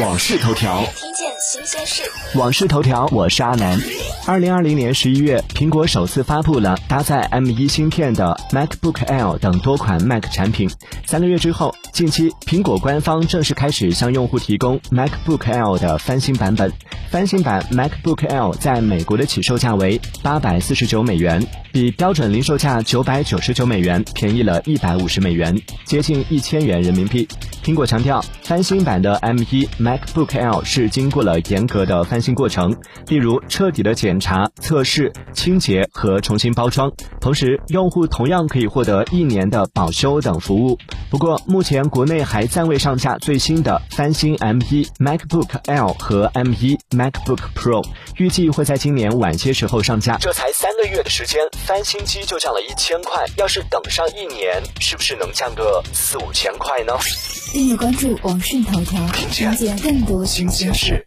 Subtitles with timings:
[0.00, 2.02] 往事头条，听见新鲜事。
[2.36, 3.80] 往事头条，我是阿南。
[4.26, 10.68] 二零二零年十一月，苹果首次发布了搭载 M1 芯片的 MacBook Air 等多款 Mac 产品。
[11.06, 16.72] 三个月之后，近期苹果官方正式开始向用户提供 MacBook Air 的翻新版本。
[17.08, 27.28] 翻新版 MacBook Air 在美国的起售价为八百四十九美元，比标准零售价九百九十九美元便宜了一百五十美元，接近一千元人民币。
[27.64, 36.92] 苹果强调，翻新版的 M1 MacBook Air 是经过了严格的翻新过程，例如彻底的检查、测试、清洁和重新包装。
[37.22, 40.78] 同时，用户同样可以获得一年的保修等服务。
[41.08, 47.82] 不过，目前国内还暂未上架最新的翻新 M1 MacBook Air 和 M1 MacBook Pro，
[48.18, 50.18] 预计会在今年晚些时候上架。
[50.18, 56.92] 这才三个月的时间，翻新机就降了一千块，要是等上一年，是不是能降个四五千块呢？
[57.54, 61.00] 订阅关注网讯头条，了解更多新鲜事。